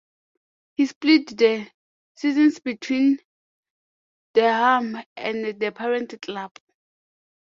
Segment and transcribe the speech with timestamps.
[0.77, 1.69] He split the-
[2.15, 3.19] seasons between
[4.33, 6.57] Durham and the parent club.